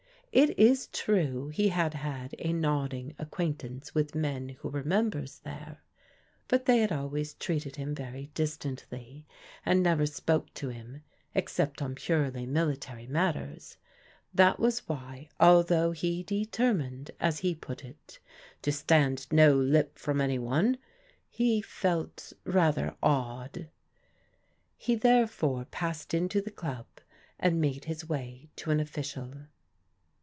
[0.33, 5.81] It is true he had had a nodding acquaintance with men who were members there,
[6.47, 9.25] but they had always treated him very distantly,
[9.65, 11.03] and never spoke to him
[11.35, 13.75] except on purely mili tary matters.
[14.33, 18.19] That was why, although he determined, as he put it,"
[18.61, 20.77] to stand no lip from any one,"
[21.29, 23.67] he felt rather awed.
[24.77, 26.85] He therefore passed into the dub,
[27.37, 29.33] and made his way to an official.